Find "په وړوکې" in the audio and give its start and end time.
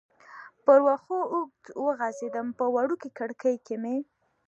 2.57-3.09